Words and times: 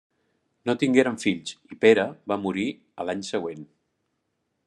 No 0.69 0.73
tingueren 0.83 1.19
fills 1.23 1.51
i 1.75 1.77
Pere 1.85 2.07
va 2.33 2.39
morir 2.47 2.65
a 3.03 3.09
l'any 3.09 3.23
següent. 3.31 3.63